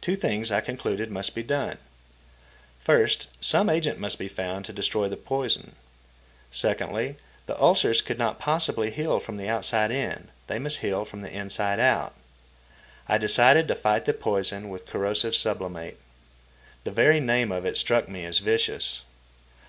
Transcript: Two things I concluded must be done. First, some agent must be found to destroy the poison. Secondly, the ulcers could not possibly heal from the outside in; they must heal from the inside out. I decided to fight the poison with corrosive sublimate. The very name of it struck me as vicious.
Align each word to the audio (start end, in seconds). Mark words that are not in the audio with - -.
Two 0.00 0.14
things 0.14 0.52
I 0.52 0.60
concluded 0.60 1.10
must 1.10 1.34
be 1.34 1.42
done. 1.42 1.78
First, 2.78 3.26
some 3.40 3.68
agent 3.68 3.98
must 3.98 4.16
be 4.16 4.28
found 4.28 4.64
to 4.66 4.72
destroy 4.72 5.08
the 5.08 5.16
poison. 5.16 5.74
Secondly, 6.52 7.16
the 7.46 7.60
ulcers 7.60 8.00
could 8.00 8.16
not 8.16 8.38
possibly 8.38 8.92
heal 8.92 9.18
from 9.18 9.38
the 9.38 9.48
outside 9.48 9.90
in; 9.90 10.28
they 10.46 10.60
must 10.60 10.82
heal 10.82 11.04
from 11.04 11.22
the 11.22 11.32
inside 11.36 11.80
out. 11.80 12.14
I 13.08 13.18
decided 13.18 13.66
to 13.66 13.74
fight 13.74 14.04
the 14.04 14.14
poison 14.14 14.68
with 14.68 14.86
corrosive 14.86 15.34
sublimate. 15.34 15.98
The 16.84 16.92
very 16.92 17.18
name 17.18 17.50
of 17.50 17.66
it 17.66 17.76
struck 17.76 18.08
me 18.08 18.24
as 18.24 18.38
vicious. 18.38 19.02